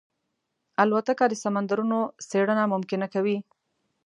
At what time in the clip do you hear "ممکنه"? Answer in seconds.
2.73-3.07